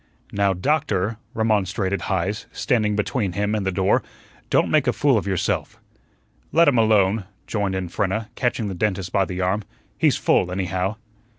[0.31, 4.01] "Now, Doctor," remonstrated Heise, standing between him and the door,
[4.49, 5.79] "don't go make a fool of yourself."
[6.51, 9.63] "Let 'um alone," joined in Frenna, catching the dentist by the arm;
[9.99, 10.95] "he's full, anyhow."